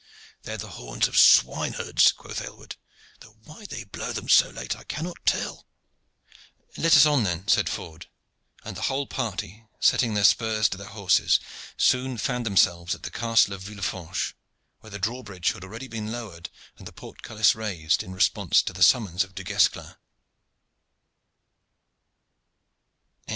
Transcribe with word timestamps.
"They 0.41 0.53
are 0.55 0.57
the 0.57 0.67
horns 0.67 1.07
of 1.07 1.15
swine 1.15 1.73
herds," 1.73 2.11
quoth 2.11 2.41
Aylward. 2.41 2.75
"Though 3.19 3.35
why 3.43 3.65
they 3.67 3.83
blow 3.83 4.11
them 4.11 4.27
so 4.29 4.49
late 4.49 4.75
I 4.75 4.83
cannot 4.83 5.23
tell." 5.27 5.67
"Let 6.75 6.97
us 6.97 7.05
on, 7.05 7.21
then," 7.23 7.47
said 7.47 7.69
Ford, 7.69 8.07
and 8.65 8.75
the 8.75 8.81
whole 8.89 9.05
party, 9.05 9.67
setting 9.79 10.15
their 10.15 10.23
spurs 10.23 10.69
to 10.69 10.77
their 10.79 10.87
horses, 10.87 11.39
soon 11.77 12.17
found 12.17 12.47
themselves 12.47 12.95
at 12.95 13.03
the 13.03 13.11
Castle 13.11 13.53
of 13.53 13.61
Villefranche, 13.61 14.33
where 14.79 14.89
the 14.89 14.97
drawbridge 14.97 15.51
had 15.51 15.63
already 15.63 15.87
been 15.87 16.11
lowered 16.11 16.49
and 16.79 16.87
the 16.87 16.93
portcullis 16.93 17.53
raised 17.53 18.01
in 18.01 18.15
response 18.15 18.63
to 18.63 18.73
the 18.73 18.81
summons 18.81 19.23
of 19.23 19.35
Du 19.35 19.43
Guesclin. 19.43 19.95